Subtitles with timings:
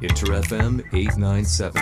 [0.00, 1.72] Inter FM 897.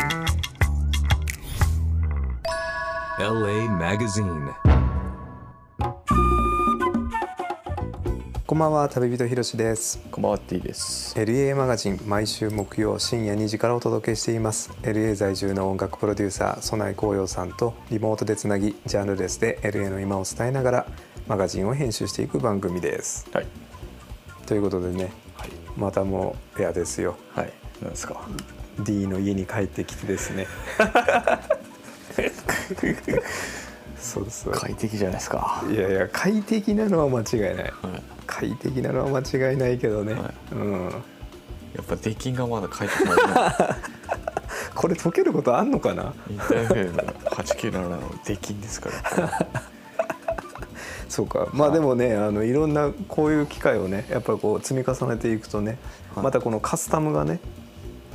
[3.19, 4.55] LA Magazine.
[8.46, 11.15] こんばんは旅人ひろしですこんばんは T です。
[11.19, 20.87] LA マガジン毎週木曜深夜2時からお届けしています LA 在住の音楽プロデューサー曽内光陽さんとリモートでつなぎジャンルレスで LA の今を伝えながら
[21.27, 23.46] マガジンを編集していく番組ですはい。
[24.46, 25.51] ということでねはい。
[25.77, 27.66] またもう嫌ですよはい。
[27.83, 28.21] なんですか
[28.80, 30.47] ？D の家に帰ってきてですね
[33.98, 35.65] そうそう快適じゃないですか。
[35.71, 37.73] いやいや快適なのは間違いないはい。
[38.27, 40.91] 快適なのは間違いないけどね、はいうん
[41.75, 43.77] やっぱ出禁がまだ快適なんだ。
[44.75, 46.15] これ解けることあんのかな？
[46.31, 49.47] インターフェーム八九七の出禁ですから。
[51.09, 55.79] そうかまあでもねあのいろんなこういう機会をねやっぱりこう積み重ねていくとね、
[56.15, 57.41] はいまたこのカスタムがね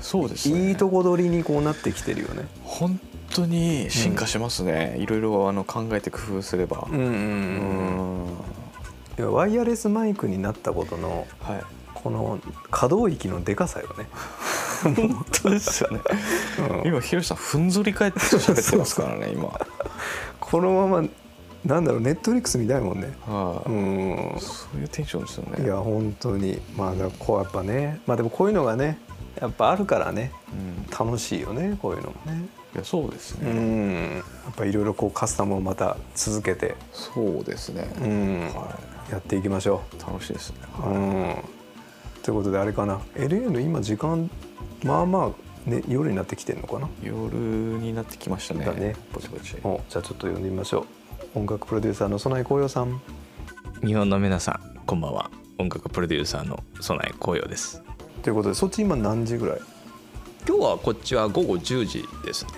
[0.02, 0.70] そうですね。
[0.70, 2.48] いいとこ取りにこうなってきてるよね。
[2.63, 2.99] 本
[3.34, 4.98] 当に進化しますね。
[4.99, 6.88] いろいろあの考えて工夫すれば。
[6.91, 8.29] うんうんううんん。
[9.18, 11.63] いやワイヤレスマイクになったことのはい。
[11.94, 12.40] この
[12.72, 14.07] 可動域のでかさよね。
[14.84, 15.99] 本当ですよね。
[16.82, 19.52] うん今ひろしさんふんぞり返って喋ってますからね今。
[20.40, 21.07] このまま
[21.63, 23.13] なんだろうネットフリックス見たいもんね。
[23.27, 24.41] はうんい。
[24.41, 25.63] そういうテンションですよね。
[25.63, 28.98] いや本当にまあこうやっぱねまあでもこういうのがね
[29.40, 31.07] やっぱあるからねうん。
[31.07, 32.46] 楽しいよねこういうのもね。
[32.74, 33.51] いやそうですうね。
[33.51, 37.88] んやっぱいろいろこうカスタムをまた続けて、そうですね。
[38.01, 38.79] うんは
[39.12, 39.99] やっていきましょい。
[39.99, 40.57] 楽しいですね。
[40.79, 40.88] う。
[40.88, 41.35] うん
[42.23, 44.29] ということであれかな LA の今時間
[44.84, 45.34] まあま
[45.66, 48.66] あ、ね、夜になってきてんのかな夜になってきましたね。
[48.66, 49.55] だねぼちぼち。
[49.63, 50.85] おじゃあちょっと呼んでみましょ
[51.35, 53.01] う音楽プロデューサーの曽内光陽さん
[53.84, 57.82] 日本の皆さんこんばんは音楽プロデューサーの曽内光陽です
[58.24, 59.60] ということでそっち今何時ぐらい？
[60.48, 62.52] 今日はこっちは午後10時ですね。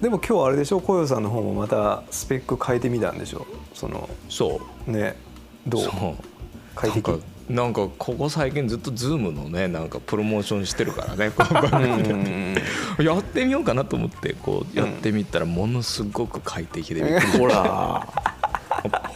[0.00, 3.46] でも今日あれでしょ光陽さんの方もまたスペック変えてみたんでしょ？
[3.74, 4.90] そのそう。
[4.90, 5.16] ね
[5.66, 5.82] どう？
[6.74, 7.22] 快適？
[7.48, 11.30] なんかここ最近ずっと Zoom のねなんかプロモーションしてるからね
[13.04, 18.06] やってみようかなと思ってこうやってみたらものすごく快適でほら。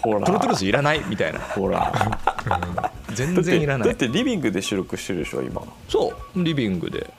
[0.03, 0.21] ほら。
[0.27, 1.03] Pro Tools いらない？
[1.09, 1.39] みたいな。
[1.41, 2.18] ほら。
[3.27, 3.89] 全然いらない。
[3.89, 5.62] だってリビングで収録してるでしょ今。
[5.89, 6.43] そう。
[6.45, 7.11] リビングで。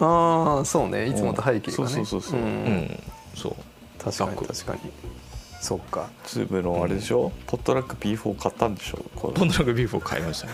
[0.00, 1.06] ああそうね。
[1.06, 1.72] いつもと背景がね。
[1.72, 2.40] そうそうそうそう。
[2.40, 2.46] うん。
[2.46, 3.02] うん。
[3.34, 3.54] そう。
[4.02, 4.80] 確かに楽確かに。
[5.60, 6.08] そっか。
[6.26, 7.30] Zoom のあれでしょ？
[7.46, 8.98] PodTrak P4 買ったんでしょ。
[9.14, 10.52] こ PodTrak P4 を買いましたね。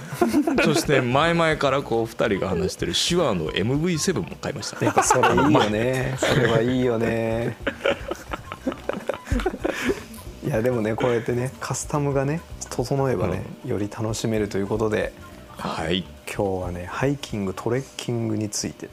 [0.65, 6.15] そして前々からこう2人が話してる手話の MV7 も買いましたやっぱそれいいよね。
[6.21, 7.57] それはいいよね
[10.49, 15.13] いやでもねこうやってねカスタムがね整えばね、より楽しめるということで
[15.59, 16.05] はい。
[16.27, 18.89] 今日はねハイキングトレッキングについて。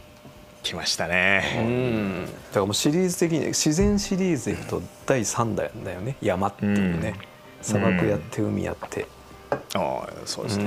[0.64, 2.26] 来ましたうねん。
[2.26, 7.14] だからもうシリーズ的に自然シリーズでいくと第3弾だよね山っていうね、
[7.62, 9.06] 砂漠やって海やって、
[9.52, 10.66] ああそうですね。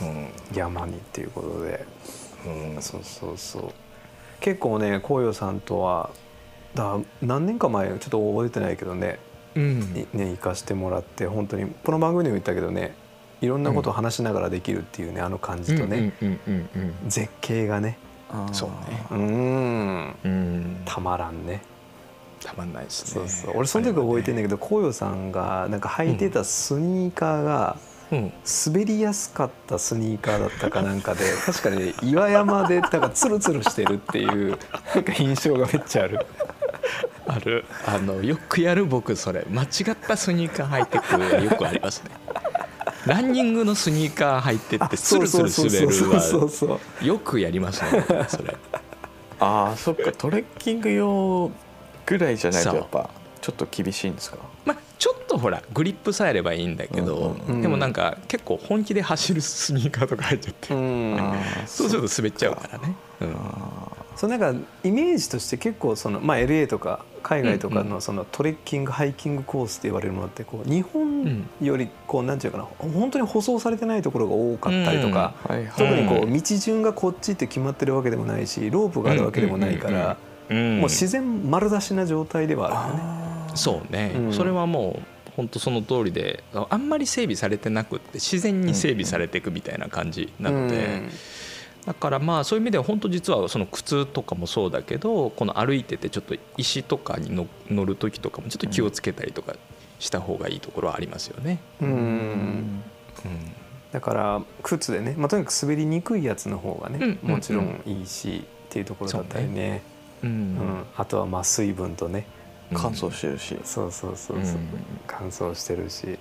[0.00, 0.56] うん。
[0.56, 1.84] 山にっていうことで。
[2.46, 2.80] うん。
[2.80, 3.72] そうそうそう。
[4.40, 6.10] 結構ね紅葉さんとは
[6.74, 12.94] だ何年か前ちょっと覚えてないけどね,、うんね行かしてもらって本当にこの番組でも言ったけどね
[13.40, 16.14] いろんなことを話しながらできるっていうね、あの感じとね、
[17.06, 17.98] 絶景がね。
[18.52, 18.70] そう
[19.14, 20.16] ね。
[20.22, 20.82] うん。
[20.84, 21.62] たまらんね。
[22.42, 23.28] たまんないですね。
[23.28, 23.58] そうそう。
[23.58, 27.76] 俺その時覚えてんだけど紅葉さんがなんか履いてたスニーカーが
[28.12, 28.32] うん。
[28.66, 34.58] 滑りやすかったスニーカーだったかなんかで確かに岩山でなんかツルツルしてるっていう
[34.94, 36.26] なんか印象がめっちゃある。
[37.26, 37.64] ある。
[37.86, 39.46] あのよくやる僕それ。
[39.50, 42.10] 間違ったスニーカー履いてくよくありますね。
[43.06, 48.56] ランニングのスニーカー履いてってスルスル滑るはそうよくやりますねそれ。
[49.40, 50.10] あーそっか。
[50.12, 51.50] トレッキング用
[52.06, 53.10] ぐらいじゃないとやっぱ
[53.42, 54.38] ちょっと厳しいんですか？
[54.64, 57.62] まあちょっとほらグリップさえあればいいんだけど、うんうん。
[57.62, 61.34] でもなんか結構本気で走るスニーカーとか入っちゃって、うん。
[61.66, 63.36] そうすると滑っちゃうからね、うん
[64.16, 75.34] そうなんかイメージとして結構その、まあ、LA とか海外とかうんうのそのトレッキングハイキングコースって言われるものってこう日本よりこうなんていうかな本当に舗装されてないところが多かったりとか。
[75.76, 80.54] 特にこううん道順がこっちって決まってるわけでもないしロープがあるわけでもないから、うんもう
[80.90, 83.52] 自然丸出しな状態ではあるよね。
[83.54, 84.32] そうね、うん。
[84.32, 91.02] それはもう本当その通りであんまり整備されてなくって自然に整備されていくみたいな感じなので、
[91.86, 99.54] だからまあそういう意味では本当実はその靴とかもそうだけどこの歩いててちょっと石とかにの乗る時とかもちょっと気をつけたりとか
[99.98, 101.58] した方がいいところはありますよね。
[101.80, 101.96] うん、うん。
[101.96, 102.82] うん
[103.92, 109.82] だから靴でね、まあ、とにかく滑りにくいやつの方がね、うんもちろんいいし、っていうところだったりね。
[110.24, 110.56] ううん。
[110.56, 110.84] ん。
[110.96, 112.26] あとはまあ水分とね。
[112.72, 114.68] 乾燥してるし、そうそうそうそう、うん。
[115.06, 116.06] 乾燥してるし。
[116.06, 116.18] なる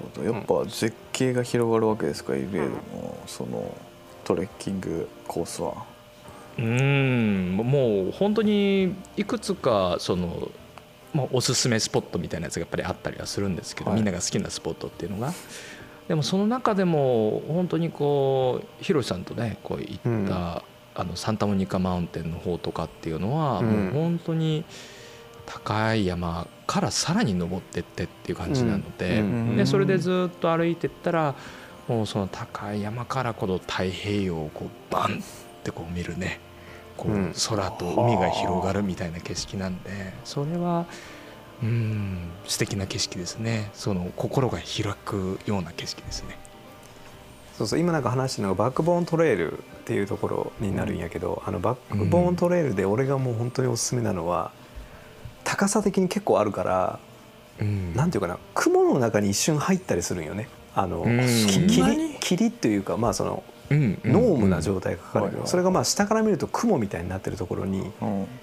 [0.00, 0.24] ほど。
[0.24, 3.16] やっぱ絶景が広がるわけですか LA の。
[3.26, 3.72] その
[4.28, 5.86] トレッキングコースは？
[6.58, 10.50] うんもう本当にいくつかその、
[11.14, 14.00] まあ、おすすめスポットみたいなやつがやっぱりあったりはするんですけど、はい。
[14.00, 15.32] みんなが好きなスポットっていうのが。
[16.08, 20.28] でもその中でも本当にこうヒロシさんとねこう行った、うん。
[20.30, 20.62] あ
[21.04, 23.66] のサンタモニカマウンテンの方とかっていうのは、うん。
[23.66, 24.64] もう本当に
[25.46, 29.56] 高い山からさらに登ってってっていう感じなので,、うん。
[29.56, 31.34] でそれでずっと歩いてったら
[31.88, 36.38] もうその高い山からこの太平洋をこうバンってこう見るね。
[36.96, 37.34] こううん。
[37.48, 39.90] 空と海が広がるみたいな景色なんで
[40.24, 40.86] それは
[41.62, 43.70] うん素敵な景色ですね。
[43.72, 46.38] その心が開くような景色ですね。
[47.56, 54.52] そうそう今なんか話したのがバックボーントレイルっていうところになるんやけど、あのバックボーントレイルで俺がもう本当におすすめなのは
[55.42, 57.00] 高さ的に結構あるから
[57.60, 57.96] うん。
[57.96, 61.18] なんていうかな雲の中に一瞬入ったりするんよねあのうん。
[61.20, 65.40] きそんな霧というかまあそのうんノームな状態がかかる。
[65.44, 67.90] それがまあ下から見ると雲みたいになってるところに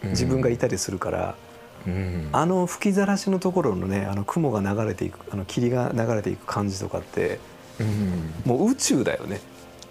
[0.04, 1.36] 自分がいたりするから
[1.88, 2.30] うん。
[2.32, 7.40] あの吹きざらしのところのねあの雲が流れていくあの霧が流れていく感じとかって
[7.80, 8.34] うん。
[8.46, 9.40] もう宇宙だよね。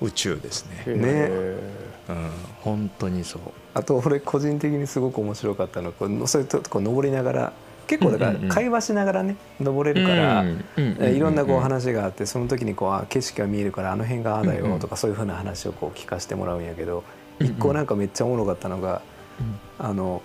[0.01, 1.09] 宇宙ですね、ね。
[1.09, 1.59] へ
[2.07, 2.31] うん、
[2.61, 3.41] 本当にそう。
[3.73, 7.53] あと俺個人的にすごく面白かったのはこうそういうとこ登りながら
[7.87, 10.45] 結構だから会話しながらね登れるから、
[11.09, 17.05] いろんなこうう話があってその時にこうあ景色が見えるからあの辺がああだよとかそういうふうな話をこう聞かせてもらうんやけど
[17.41, 19.03] 一個なんかめっちゃおもろかったのが
[19.79, 20.23] あの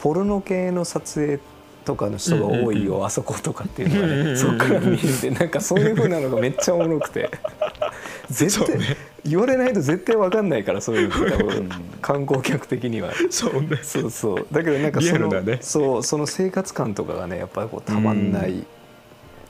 [0.00, 1.38] ポルノ系の撮影
[1.84, 7.30] とかの人が多いよあそことかっていうのがねそっから見えてなんかそういうふうなのがめっちゃおもろくて。
[8.30, 8.78] 絶対
[9.24, 11.26] 言われないと絶対わかんないからそういうの。
[11.26, 11.70] っ て多分。
[12.00, 13.12] 観光客的には。
[13.30, 13.78] そうね。
[13.82, 14.46] そうそう。
[14.50, 15.58] だけどなんかそのね。
[15.60, 18.64] そうその生活感とかがねやっぱりこうたまんない。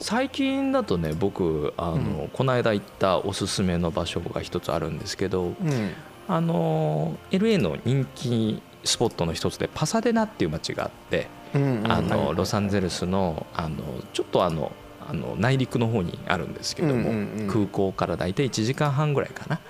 [0.01, 5.91] 最近だとね僕あの、この間行ったおすすめの場所が一つあるんですけどうん。
[6.29, 12.37] あの LA の人気スポットの一つでパサデナっていう街があってうんあのはい。
[12.37, 13.77] ロサンゼルスのあの
[14.13, 14.73] ちょっとあの
[15.09, 17.49] あの内陸の方にあるんですけども、うんうんうん。
[17.49, 19.61] 空港から大体1時間半ぐらいかな。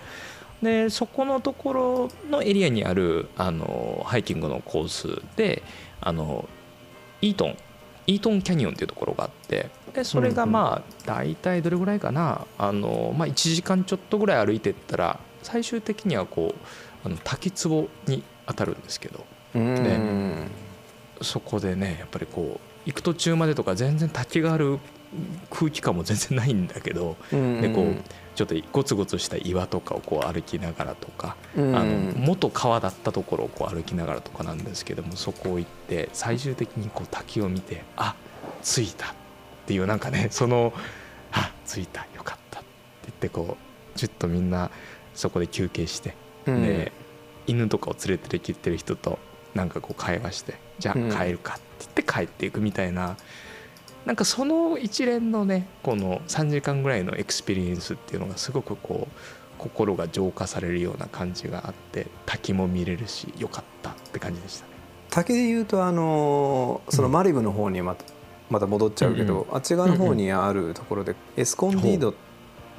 [0.63, 5.63] でそこのところのエリアにあるあのハイキングのコースで
[6.01, 6.49] あの
[7.21, 7.57] イートン
[8.07, 12.47] イートンキャニオンっていうところがあってでそれがまあ大体どれぐらいかな。
[12.59, 19.25] あの、まあ、1時間ちょっとぐらい歩いてったら最終的にはこうあの滝壺に当たるんですけど。
[19.55, 20.51] うん
[21.21, 24.79] そこでねやっぱりこう行く途中までとか全然滝がある
[25.51, 27.97] 空気感も全然ないんだけどうんでこう
[28.35, 31.77] ちょっとゴツゴツした岩とかをこう歩きながらとかうん。
[31.77, 38.15] あの元川だったところをこう歩きながらとかなんですけどもそこを行って最終的にこう滝を見てあ
[38.63, 39.15] 着いたっ
[39.67, 40.73] ていうなんかね その
[41.33, 42.69] あ着いたよかったって
[43.07, 43.57] 言ってこ
[43.95, 44.71] うちょっとみんな
[45.15, 46.15] そこで休憩して
[46.47, 46.63] うん。
[46.63, 46.93] で
[47.47, 49.19] 犬とかを連れてきてる人と
[49.55, 51.13] なんかこう会話してじゃうん。
[51.13, 53.17] あ帰るかって言って帰っていくみたいな、
[54.07, 59.15] なんかその一連のねこの3時間ぐらいの experience っていうのがすごくこう
[59.59, 64.73] 心が浄化されるような感じがあって滝も見れるしよかったって感じでしたね。
[65.11, 68.05] 滝で言うとあのそのマリブの方にまた
[68.51, 72.13] また戻っちゃうけど、うんあっち側の方にあるところで、エスコンディード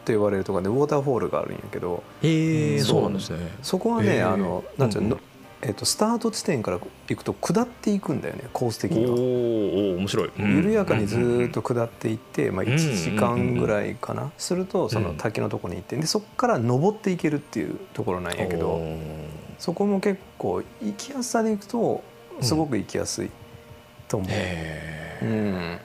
[0.06, 3.40] と呼ばれるところでウォーターフォールがあるんやけどへえそうなんですね。
[3.64, 5.22] そこはね、あのなんていうの、うん
[5.66, 9.12] えっとスタート地点から行くと下っていくんだよねコース的おには。
[9.12, 10.32] ーおー面白い。
[10.38, 10.56] うん。
[10.58, 12.70] 緩やかにずーっと下っていって、まあ、うん。
[12.70, 14.32] うん1時間ぐらいかな。
[14.38, 18.98] するとその滝のとこに行ってでそこから登っていけるっていうところなんやけどおー。
[19.58, 22.04] そこも結構行きやすさで行くと
[22.42, 23.32] すごく行きやすい
[24.10, 24.30] と思う。
[24.32, 25.26] へー。
[25.26, 25.78] うん。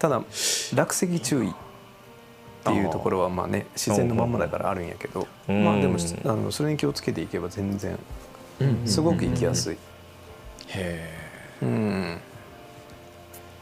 [0.00, 0.20] ただ
[0.74, 1.52] 落石注意っ
[2.64, 5.64] ていうところはまあね自然のまんまだからあるんやけどうん。
[5.64, 7.96] まあでもあのそれに気をつけていけば全然
[8.86, 9.76] すごく行きやすい。
[10.68, 11.10] へ
[11.62, 12.20] うん。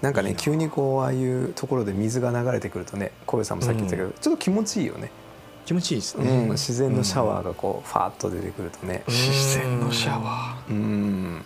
[0.01, 6.49] なんかね急にこうああいうところで水が流れてくるとね小遊さんもさっき言ったけど、ちょっと気持ちいいよね、ー気持ちいいですうんね。
[6.51, 9.05] 自然のシャワーがこうファーッと出てくるとね。
[9.07, 11.45] 自然のシャワうん。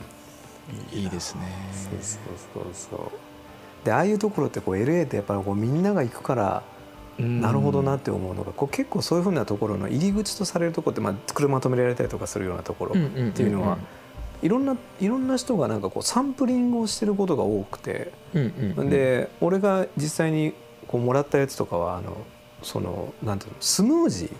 [0.92, 1.42] いいですね。
[1.72, 3.84] そうそうそうそう。
[3.84, 6.62] でああいうところってこう LA ってやっぱりこうみんなが行くから
[7.18, 13.78] なるほどなって思うのがこう結構そういうふうなところの入り口とされるところって、まあ、車止められたりとかするようなところっていうのは
[14.42, 20.52] いろんないろんな人がなんかこうサンプリングをしてることが多くてで俺が実際に
[20.86, 22.18] こうもらったやつとかはあの
[22.62, 24.30] そのなんていうのスムージ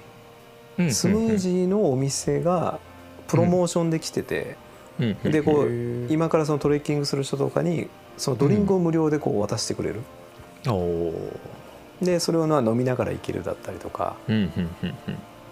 [0.78, 2.78] うんースムージーのお店が
[3.26, 4.56] プロモーションで来てて、
[5.24, 6.12] でこへうー。
[6.12, 10.02] 今からそのトレッキングする人とかにそのドリンクを無料でこう渡してくれる、
[12.00, 14.16] でそれをまあ飲みながら行けるだったりとか。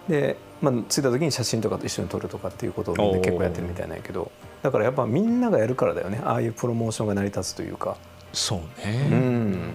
[0.07, 4.31] で、まあ、着いた時に写真とかと一緒に撮るとかっていうことをみんな結構やってるみたいなんやけど。
[4.61, 6.21] だからやっぱみんながやるからだよね。
[6.23, 7.97] ああいうプロモーションが成り立つというか。
[8.33, 9.73] そううねん。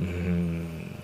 [0.00, 0.94] うん。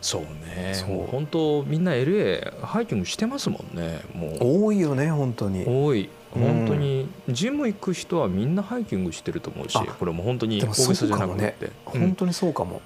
[0.00, 0.72] そうね。
[0.74, 1.06] そう。
[1.10, 4.00] 本当みんな LA ハイキングしてますもんね。
[4.14, 4.64] もう。
[4.66, 5.64] 多いよね本当に。
[5.64, 6.08] 多い。
[6.34, 6.42] うん。
[6.42, 11.70] 本当にジム行く人はみんなハイキングしてると思うしあこれも本当に大げさじゃなくて。
[11.84, 12.80] 本当にそうかも、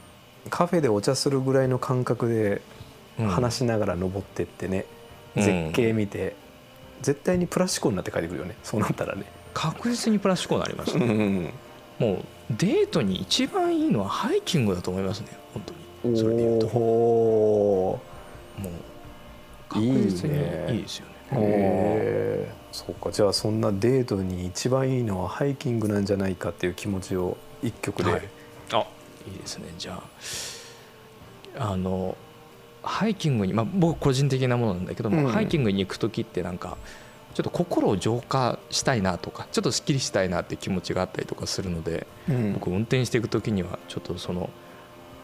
[0.51, 2.63] カフェでお茶するぐらいの感覚で
[3.19, 3.29] うん。
[3.29, 4.85] 話しながら登ってってね、
[5.37, 5.43] うん。
[5.43, 6.37] 絶景見て
[7.03, 8.57] 絶対にプラス思考になって帰ってくるよね。
[8.63, 9.25] そうなったらね、
[9.55, 11.07] 確実にプラス思考になりましたね。
[11.07, 11.53] ん、
[11.99, 15.29] もうデートに一番いいのはハイキングだと思いますね。
[15.53, 15.63] 本
[16.03, 16.19] 当に。
[16.19, 16.67] それで言うと。
[16.67, 18.01] もお
[18.59, 18.67] う
[19.69, 21.13] 確実にいいですよね。
[21.33, 22.75] ーへー。
[22.75, 23.11] そうか。
[23.11, 28.19] じゃあそんなデートに一番いいのはハイキングなんじゃないかっていう気持ちを一曲で、は
[29.27, 30.03] いあいいですねじゃ
[31.59, 31.73] あ。
[31.73, 32.17] あの
[32.83, 35.29] ハイキングに、まあ、僕個人的なものなんだけども、うん。
[35.29, 36.77] ハイキングに行く時ってなんか
[37.35, 42.53] ちょっと心を浄化したいなとかちょっとすっきりしたいなって気持ちがあったりとかするのでうん。
[42.55, 44.51] 僕運転していく時にはちょっとその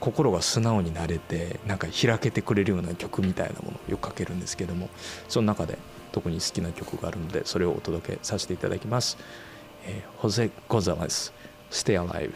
[0.00, 4.90] 心が素直になれてなんか開けてくれるような曲みたいなものをよくかけるんですけども
[5.28, 5.78] その中で
[6.10, 9.16] 特に好きな曲があるのでそれをお届けさせていただきます。
[9.84, 11.32] えーホゼ・ゴザレス
[11.70, 12.32] 「Stay Alive」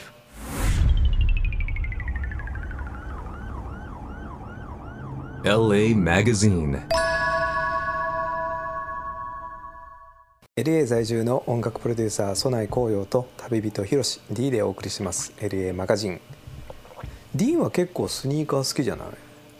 [5.46, 6.80] LA Magazine.
[10.56, 15.32] LA 在住の音楽プロデューサー曽内光陽と旅人ひろし D でお送りします。
[15.38, 16.20] LA マガジン
[17.36, 19.06] D は結構スニーカー好きじゃない？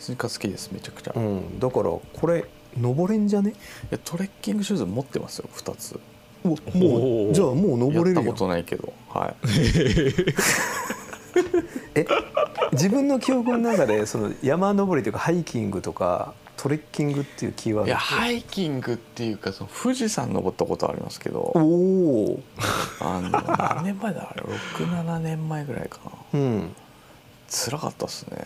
[0.01, 1.61] スニーカー好きですめちゃくちゃ、いうん。
[1.61, 2.45] だからこれ
[2.77, 3.53] 登れんじゃね？
[3.91, 6.01] やトレッキングシューズ持ってますよ2つ。
[6.43, 7.31] もおー。
[7.31, 8.17] うじゃあもう登れるよ。
[8.17, 8.93] やったことないけど。
[9.09, 9.37] はい。
[11.95, 12.05] え？
[12.77, 21.41] 自分の記憶の中でその山登りというかハイキングとかトレッキングっていうキーワードいやハイキングっていうかその富士山登ったことありますけど。
[21.55, 22.41] おお
[23.01, 25.99] あの何年前だあれ67年前ぐらいか
[26.33, 26.39] な。
[26.41, 26.73] うん。
[27.49, 28.37] 辛かったっすね。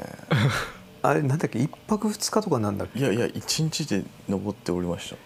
[1.02, 1.58] あれなんだっけ？
[1.58, 2.98] 一泊二日とかなんだっけ？
[2.98, 5.16] いやいや一日で登っておりました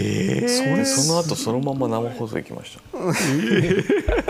[0.00, 2.78] えそれでその後そのまま生放送行きまし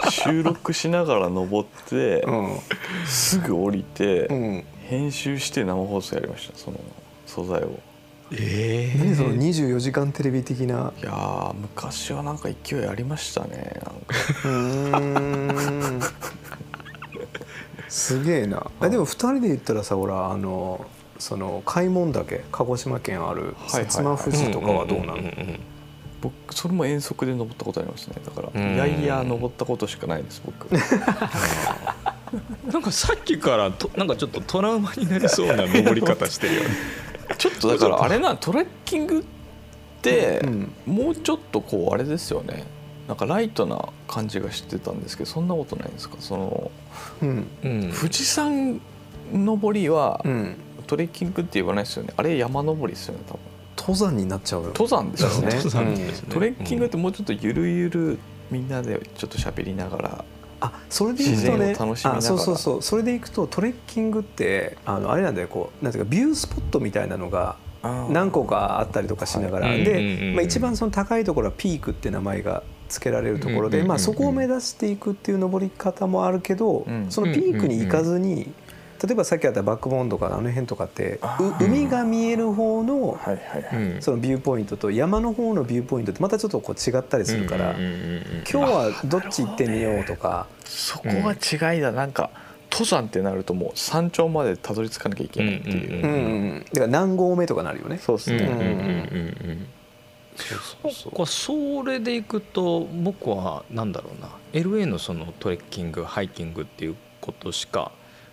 [0.02, 0.10] た。
[0.10, 2.24] 収録しながら登って、
[3.06, 4.36] すぐ降りて、うん。
[4.36, 6.80] うん編集して生放送やりましたその
[7.26, 7.78] 素材を。
[8.32, 10.94] え何その24時間テレビ的な？
[11.02, 14.14] いやー昔はなんか勢いありましたねなんか。
[14.44, 16.00] うーん。
[17.88, 18.70] すげえな。
[18.82, 20.86] えでも2人で言ったらさほらあの
[21.18, 23.84] その開門岳鹿児島県あるはいはい。
[23.86, 25.18] 薩摩富士とかはどうなの？
[26.20, 28.16] 僕それも遠足で登ったことありますね。
[28.24, 28.74] だからうん。
[28.74, 30.68] いやいや登ったことしかないです僕。
[32.72, 36.68] なんかさっきからとなんかちょっとトラウマになりそうな登り方してるよね。
[37.38, 39.22] ちょっとだからあれなトレッキングっ
[40.02, 40.72] てうん。
[40.86, 42.64] もうちょっとこうあれですよね。
[43.06, 46.16] なんかライトな感じがしてたんですけどそんなことないんですか？
[46.20, 46.70] その
[47.22, 47.46] うん。
[47.64, 47.92] うん。
[47.98, 48.80] 富士山
[49.32, 50.56] 登りはうん
[50.88, 52.12] トレッキングって言わないですよね。
[52.16, 53.40] あれ山登りですよね多分。
[53.76, 54.66] 登山になっちゃうよ。
[54.68, 55.48] 登山ですよね。
[55.48, 56.28] ね 登山ですね。
[56.30, 58.18] トレッキングってもうちょっとゆるゆる
[58.50, 60.24] みんなでちょっと喋りながら
[60.60, 62.18] あそれでいくとね自然を楽しみながら。
[62.18, 62.82] あそうそうそう。
[62.82, 77.06] それでいくとトレッキングってあのあれなんだよこうなんていうかビュースポットみたいなのが何個かあったりとかしながら、はで、まあ、一番その高いところはピークって名前が付けられるところで、まあ、そこを目指していくっていう登り方もあるけど、うん。
[77.10, 78.52] そのピークに行かずに、
[79.02, 81.20] 例えばさっきあったバックボーンとかあの辺とかって
[81.60, 84.02] 海が見える方のはいはいはい、うん。
[84.02, 90.46] そのビューポイントと山の方のビューポイントってまたちょっとこう違ったりするから、今日はどっち行ってみようとか。
[90.64, 91.92] そこが違いだ。
[91.92, 92.30] なんか
[92.70, 96.24] 登山ってなるともう山頂までたどり着かなきゃいけないっていう,、うんうんう
[96.56, 97.98] ん、だから何合目とかなるよね。
[97.98, 99.50] そうですね、うんうんうんうん。
[99.50, 99.66] うん
[101.26, 104.30] それでいくと僕はなんだろうな。
[104.52, 107.90] LA のそのトレッキングハイキングっていうことしか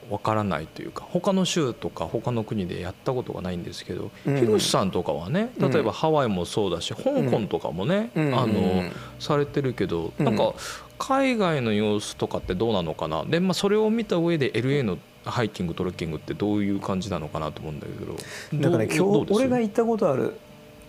[0.09, 4.59] わからないというか他の州とか他の国でやったことがないんですけど、うん。
[4.59, 8.91] さんとかはね例えばハワイもそうだし、香港とかもね、うんあのうん。
[9.19, 10.25] されてるけど、うん。
[10.25, 10.53] なんか
[10.97, 13.25] 海外の様子とかってどうなのかな？
[13.25, 18.15] で、まあ、それを見た上で LA のハイキングトレッキングってどういう感じなのかなと思うんだけど
[18.61, 20.35] だからね今日俺が行ったことある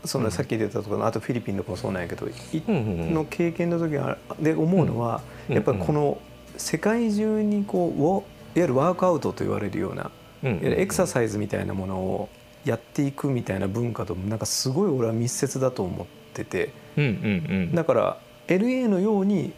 [0.04, 0.30] そのうん。
[0.30, 6.18] さっき言ったところのあとフィリピンとかもそうなんやけどの経験の時はで思うのはうんやっぱりこの
[6.58, 10.10] 世界中にこういわゆるワークアウトと言われるような
[10.42, 12.28] いわゆるエクササイズみたいなものを
[12.64, 16.72] やっていくみたいな文化ともなんかすごい俺は密接だと思ってて。
[16.96, 19.52] うんうんだから LA のように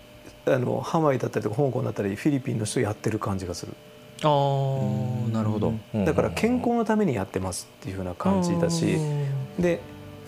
[0.46, 3.74] あのハワイだったりとか香港だったりフィリピンの人やってる感じがする。
[4.24, 5.74] ああなるほど。
[6.04, 8.96] だから健康のためにやってますっていう風な感じだし
[9.58, 9.80] で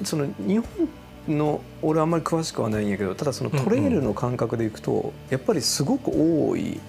[0.04, 0.88] その日本
[1.36, 6.80] の俺あんまり詳しくはないんやけどただそのトレイルの感覚でいくとやっぱりすごく多い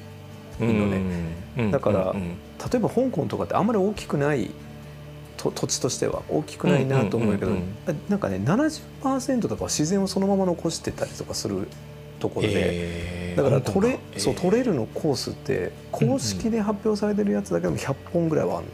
[0.65, 4.51] のねだから例えば香港とかってあんまり大きくない
[5.37, 7.51] と土地としては大きくないなと思うけど
[8.09, 11.67] なんかね70%とかは自然をそのまま残してたりとかする
[12.19, 13.11] ところで。
[13.35, 18.67] だからトレ,、そうトレイルのコースって公式で発表されてるやつだけでも100本ぐらいはある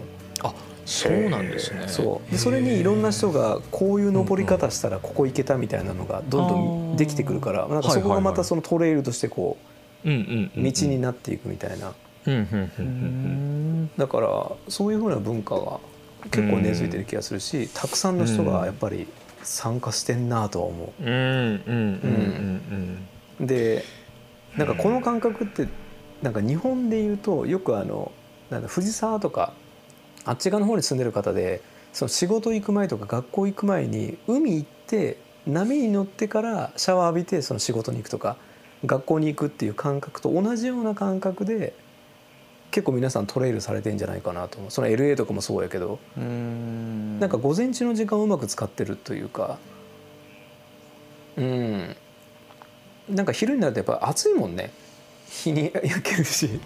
[0.44, 0.50] の。
[0.50, 0.54] あ
[0.84, 1.88] そうなんですね。
[1.88, 2.32] そう。
[2.32, 6.58] でそれにいろんな人がこういう登り方したらここ行けたみたいなのがどんど
[6.94, 9.77] んできてくるからなんかそこがまたそのトレイルとしてこう
[10.08, 11.94] 道になっていくみたいな。
[13.98, 15.80] だからそういうふうな文化が
[16.32, 19.08] 結構根付いてる気がするしたくさんの人がやっぱり
[19.44, 21.04] 参加してんなとは思う。
[23.46, 23.86] で
[24.58, 25.68] なんかこの感覚って
[26.22, 28.12] なんか日本でいうとよくあの
[28.50, 29.54] なんだ藤沢とか
[30.26, 31.62] あっち側の方に住んでる方で
[31.94, 38.38] その仕事行く前とか学校行く前に海行って波に乗ってからシャワー浴びてその仕事に行くとか
[38.86, 41.74] 学校に行くっていう感覚と同じような感覚で
[42.72, 44.72] 結構皆さんトレイルされてんじゃないかなと思う。
[44.72, 46.00] その LA とかもそうやけど。
[46.18, 47.20] うん。
[47.20, 49.58] なんか午前中の時間をうまく使ってるというか。
[51.38, 51.96] うん。
[53.10, 54.72] なんか昼になるとやっぱ暑いもんね。
[55.30, 56.60] 日に焼けるし。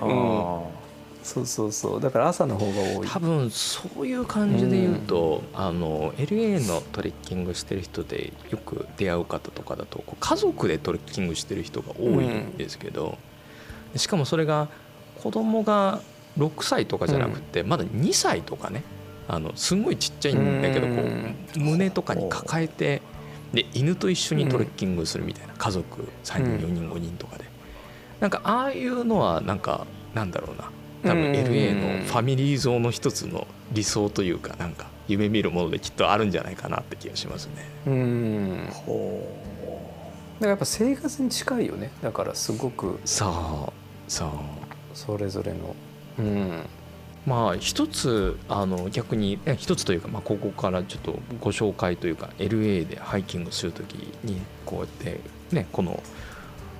[0.00, 0.63] あー
[1.24, 2.00] そうそうそう。
[2.00, 3.08] だから朝の方が多い。
[3.08, 13.16] 多分そういう感じで言うと、あの LA のトレッキングしてる人でよく出会う方とかだと家族でトレッキングしてる人が多いんですけど、
[13.96, 14.68] しかもそれが
[15.22, 16.00] 子供が
[16.38, 18.82] 6歳とかじゃなくて、まだ2歳とかね
[19.26, 21.36] あのすごいちっちゃいんだけどこうん。
[21.56, 23.00] う胸とかに抱えて
[23.54, 26.74] で犬と一緒にトレッキングするみたいな家族3人うん。
[26.74, 27.44] 4人5人とかで。
[28.20, 30.70] なんかああいうのはなんかなんだろうな
[31.04, 31.32] 多分うん。
[31.32, 37.52] LA のファミリー像の一つの理想というかなんか夢見るものできっとあるんじゃないかなって気がしますね。
[37.86, 38.66] うん。
[38.66, 38.78] だか
[40.40, 41.90] らやっぱ生活に近いよね。
[42.02, 43.00] だからすごく。
[43.04, 44.30] そうそう。
[44.94, 45.76] それぞれの。
[46.18, 46.66] うん。
[47.26, 56.02] まあ一つあの逆にえ一つというか、まあ、ここからちょっとご紹介というか LA でハイキングする時にこうやってねこの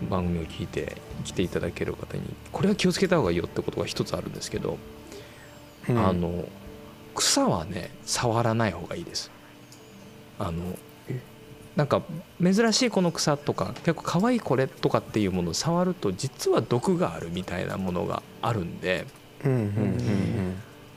[0.03, 4.79] 番組を聞いて来ていただける方にこれは気をつけた方がいいよってことが一つあるんですけど、
[5.89, 6.47] うんあの
[7.15, 9.31] 草はね触らない方がいいです。
[10.39, 10.77] あの
[11.77, 12.03] なんか
[12.43, 19.07] 珍しいこの草とか結構可愛いこれとかっていうものを触ると実は毒があるみたいなものがあるんで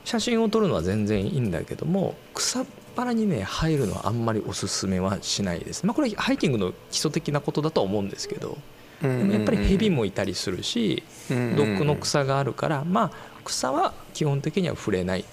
[0.05, 2.65] 写真を撮るのは全然いいんだけども草っ
[2.97, 5.85] 腹にね入るのはあんまりおすすめはしないです。
[5.85, 8.55] まあこれハイキングの基礎的なことだとは思うんですけどうん
[9.01, 13.11] でもやっぱりヘビもいたりするしうん毒の草があるからまあ
[13.43, 15.25] 草は基本的には触れない。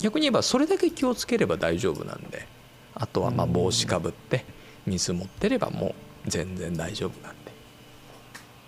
[0.00, 2.46] 逆に言えばそれだけ気をつければ大丈夫なんで。
[2.94, 4.44] あとはまあ帽子かぶって
[4.86, 5.94] 水持ってればも
[6.26, 7.52] う全然大丈夫なんで。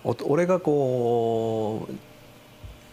[0.03, 1.93] お俺がこう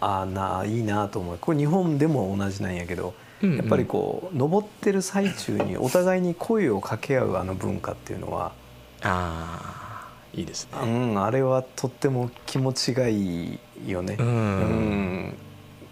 [0.01, 1.39] ああないいなと思う。
[1.39, 8.53] これ日本でも同じなんやけどやっぱりこう登ってる最中にお互いに声を掛け合うあの文化っていうのは、
[9.03, 9.82] ああ
[10.35, 14.17] いいですうねん、あれはとっても気持ちがいいよね。
[14.19, 14.27] うん。
[14.27, 15.35] うん。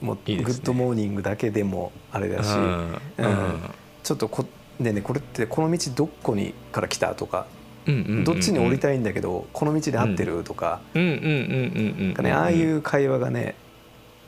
[0.01, 0.45] もういいね。
[0.45, 3.01] Good morning だけでもあれだし、うん。
[3.19, 3.61] うん。
[4.03, 4.47] ちょっとこ
[4.81, 7.47] でねこれってこの道どこにから来たとか、
[7.87, 8.25] うんうんうんうん。
[8.25, 13.57] どっちに降りたいんだけどこの道で合ってるとか、うんうんうんうんうんなんかねああいう会話がね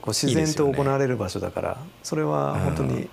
[0.03, 3.09] こう自然と行われる場所だからそれは本当に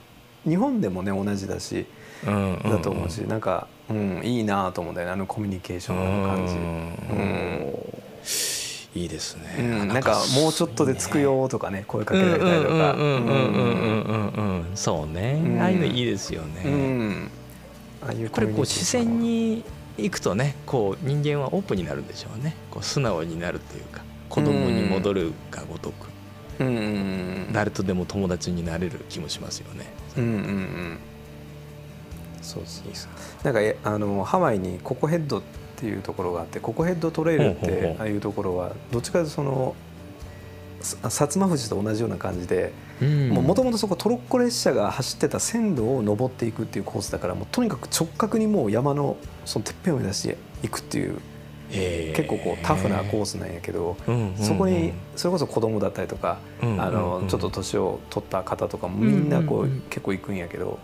[0.46, 1.86] 日本でもね同じだし
[2.26, 6.54] だと思うしなんか、うん、いいなと思うんだよねあのコミュニケーションの感じ。
[6.56, 7.76] うん。
[8.96, 12.96] いいですね、うん、なんかもうちょっとで着くよとかね声かけられたりとか。
[14.74, 15.62] そうね、うん。
[15.62, 17.32] ああいうのいいですよね、うん。
[18.02, 19.64] ああいうこれこう視線に
[20.00, 22.56] に行くとねこう人間はオープンになるんでしょうね。
[22.72, 26.10] こう素直になるというか子供に戻るがごとく。
[26.60, 27.50] うん。
[27.52, 29.86] 誰とでも友達になれる気もしますよね。
[30.18, 31.00] うんうんうん
[32.50, 35.42] そうそうなんかえあのハワイにココヘッドっ
[35.78, 39.76] ていうところがあってココヘッドトレイルってああいうところはどっちかというとその
[40.82, 42.72] さ薩摩富士と同じような感じで
[43.32, 51.20] もともとそこトロッコ列車が走ってた線路を登っていくっていうコースだからもうとにかく直角にもう山のそのてっぺんを目指していくっていう
[51.72, 53.96] 結構こうタフなコースなんやけど、
[54.42, 60.80] そこにそれこそ子供だったりとか、あのちょっと年を取った方とかもみんなこう、結構行くんやけど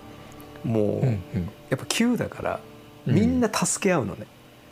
[0.65, 1.06] もう、
[1.69, 2.60] やっぱ急だから
[3.08, 3.15] うん。
[3.15, 4.25] みんな助け合うのね、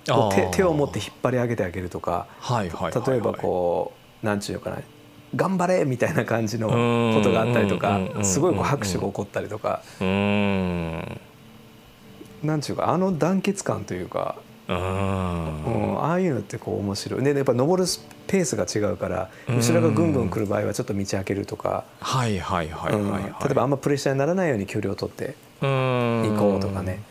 [0.06, 2.28] 手手を持って引っ張り上げてあげるとか
[3.08, 4.80] 例えばこうなんちゅうのかな
[5.36, 9.82] 頑張れみたいな感じのことがあったりとかすごいこう拍手が起こったりとか。
[10.02, 11.22] うーん。
[12.44, 14.36] なんちゅうかあの団結感というか、
[14.68, 17.24] ううんん、ああいうのってこう面白い。
[17.24, 19.56] でやっぱ登るスペースが違うからうん。
[19.58, 23.34] 後ろがぐんぐん来る場合はちょっと道開けるとか、はいはいはいうんはいはい。
[23.44, 27.02] 例えばあんまプレッシャーにならないように距離を取って行行こうとかね。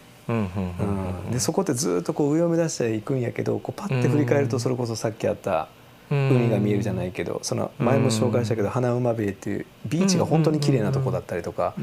[1.30, 5.81] でそこってずっとこう上を目指していくんやけどこうパッて振り返るとそれこそさっきあったうん
[6.12, 11.75] 海が見えるじゃないけどその前も紹介したけど花馬ベイっていうビーチが本当に綺麗なとこだったりとか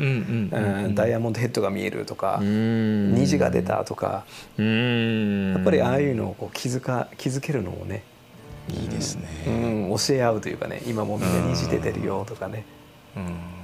[0.94, 3.15] ダイヤモンドヘッドが見えるとかうん。
[3.15, 4.26] 虹が出たとか。
[4.58, 5.54] うん。
[5.54, 8.04] やっぱりああいうのをこう気づか気づけるのをね
[8.70, 9.28] いいですね。
[9.48, 12.65] うん教え合うというかね今もみんな虹出てるよとかね。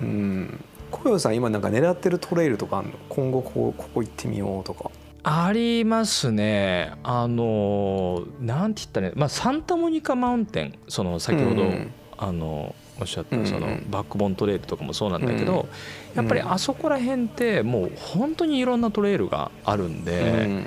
[0.01, 0.07] うん。
[0.07, 0.63] うん。
[0.91, 2.91] 小陽さん今なんか狙ってるトレイルとかあんの？
[3.09, 4.89] 今後ここここ行ってみようとか
[5.27, 6.93] ありますね。
[7.01, 13.45] あのなんて言ったらいいまあサンタモニカマウンテンその先ほど、うんあのおっしゃっうんうん。
[13.45, 15.69] たそのバックボーントレイルとかもそうなんだけど、うん
[16.15, 20.63] やっぱりあそこら辺ってもう本当にいろんなトレイルがあるんで、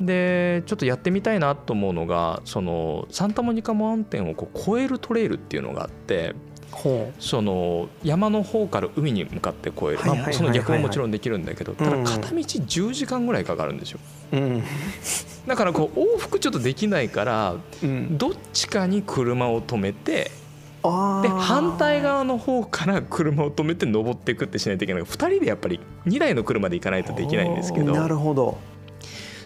[0.00, 6.49] でちょっとやってみたいなと思うのがそのサンタモニカマウンテンをこう越えるトレイルっていうのがあってほ
[7.18, 10.32] その山の方から海に向かって越える。
[10.32, 14.00] その逆ももちろんできるんだけどただうん片道10時間ぐらいかかるんですよ。
[14.32, 14.62] ううん。
[15.46, 18.16] だからこう往復ちょっとできないからうん。
[18.16, 20.30] どっちかに車を止めて
[20.82, 25.02] で反対側の方から車を止めて登っていくってしないといけない。
[25.02, 27.92] 2人でやっぱり2台の車で行かないとできないんですけど。
[27.92, 28.56] なるほど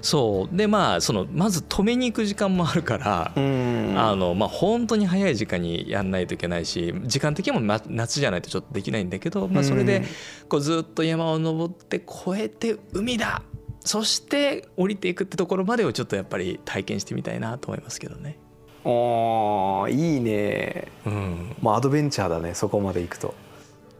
[0.05, 0.55] そう。
[0.57, 3.95] でまあそのまず止めに行く時間もあるから、うん。
[3.97, 10.05] あのまあ、本当に早い時間にやんないといけないし時間的にもま夏じゃないとちょっとできないんだけど、まあ、それで
[10.51, 13.43] こうずっと山を登って越えて海だ。
[13.81, 18.38] そして降りていくってところまでをちょっとやっぱり体験してみたいなと思いますけどね。
[18.85, 20.88] おーいいね。
[21.07, 23.35] うん、もうアドベンチャーだねそこまで行くと。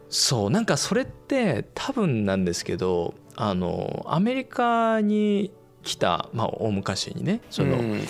[0.09, 0.49] そう。
[0.51, 5.51] なんかそれって多分なんですけどあのアメリカに
[5.85, 8.01] 来た、まあ、大昔にねその、うん。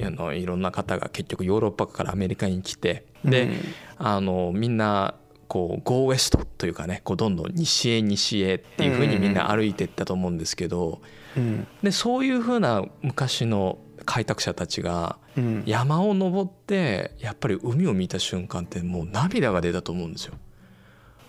[0.00, 3.58] あのいろんな方が結局ヨーロッパからアメリカに来てで、うん。
[3.98, 5.14] あのみんな
[5.48, 11.02] こうゴーウェストというかねこうどんどん西へ西へっていうふうにみんな歩いていったと思うんですけど
[11.36, 11.66] うん。
[11.82, 15.62] でそういうふうな昔の開拓者たちがうん。
[15.66, 20.34] 山を登ってやっぱり海を見た瞬間ってもう涙が出たと思うんですよ。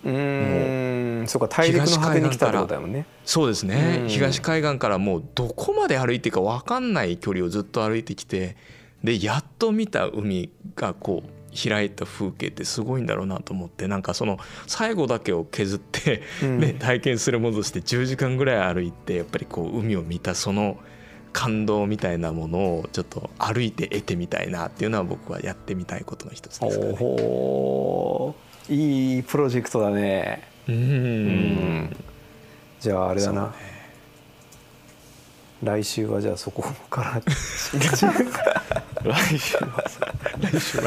[0.04, 1.26] うーん。
[1.28, 4.08] そうか大陸の果てに来たってことだもんねそうですね、うん。
[4.08, 8.56] 東海岸からもうどこまで歩いていいか分かんない距離をずっと歩いてきて
[9.04, 11.28] でやっと見た海がこう
[11.68, 16.58] 開いた風景ってすごいんだろうなと思ってなんかその最後だけを削って、うん。
[16.60, 20.78] ね、体験するものとして10時間ぐらい歩いてやっぱりこう海を見たその
[21.32, 26.92] 感動みたいなものをちょっと歩いて得てみたいなっていうのは僕はやってみたいことの一つですかね。
[28.68, 30.42] いいプロジェクトだね。
[30.68, 31.96] うん。
[32.80, 33.52] じゃああれだな、ね。
[35.62, 37.22] 来週はじゃあそこから。
[37.22, 37.32] 来
[39.38, 39.82] 週は
[40.40, 40.84] 来週は。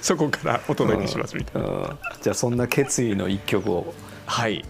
[0.00, 1.68] そこからお届けしますみたいな。
[1.68, 1.98] うん。
[2.22, 3.92] じゃあそんな決意の一曲を。
[4.26, 4.64] はい。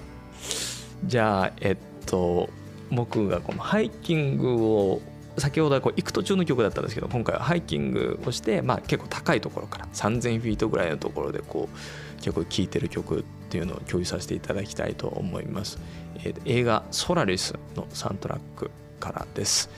[1.05, 2.51] じゃあえっと
[2.90, 5.01] 僕がこのハイキングを
[5.40, 15.79] 先ほどはこう行く途中の曲だったんですけど今回はハイキングをして、まあ、結構高いところから3000フィートぐらいのところでこう結構聴いてる曲っていうのを共有させていただきたいと思います、
[16.16, 18.70] えー映画「ソラリス」のサントラック
[19.01, 19.70] からです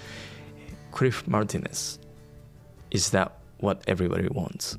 [0.92, 2.00] クリフ・マルティネス
[2.90, 4.78] Is that what everybody wants?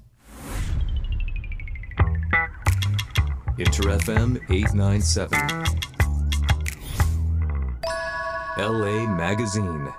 [3.57, 5.29] Inter FM 897.
[8.57, 9.93] LA Magazine.